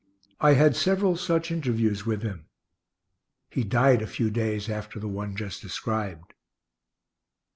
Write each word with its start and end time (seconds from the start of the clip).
I 0.39 0.53
had 0.53 0.75
several 0.75 1.15
such 1.15 1.51
interviews 1.51 2.07
with 2.07 2.23
him. 2.23 2.47
He 3.51 3.63
died 3.63 4.01
a 4.01 4.07
few 4.07 4.31
days 4.31 4.67
after 4.67 4.99
the 4.99 5.07
one 5.07 5.35
just 5.35 5.61
described. 5.61 6.33